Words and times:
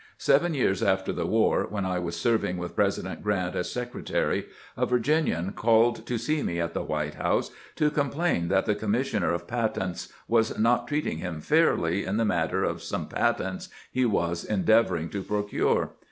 Seven 0.17 0.55
years 0.55 0.81
after 0.81 1.13
the 1.13 1.27
war, 1.27 1.67
when 1.69 1.85
I 1.85 1.99
was 1.99 2.19
serving 2.19 2.57
with 2.57 2.75
President 2.75 3.21
Grant 3.21 3.55
as 3.55 3.71
secretary, 3.71 4.47
a 4.75 4.87
Virginian 4.87 5.51
called 5.51 6.07
to 6.07 6.17
see 6.17 6.41
me 6.41 6.59
at 6.59 6.73
the 6.73 6.81
White 6.81 7.13
House, 7.13 7.51
to 7.75 7.91
complain 7.91 8.47
that 8.47 8.65
the 8.65 8.73
commis 8.73 9.11
sioner 9.13 9.31
of 9.31 9.45
patents 9.45 10.11
was 10.27 10.57
not 10.57 10.87
treating 10.87 11.19
him 11.19 11.39
fairly 11.39 12.03
in 12.03 12.17
the 12.17 12.25
matter 12.25 12.63
of 12.63 12.81
some 12.81 13.09
patents 13.09 13.69
he 13.91 14.03
was 14.05 14.43
endeavoring 14.43 15.07
to 15.09 15.21
procure. 15.21 15.91